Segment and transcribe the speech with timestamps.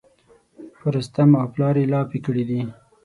[0.77, 2.61] په رستم او پلار یې لاپې کړي دي.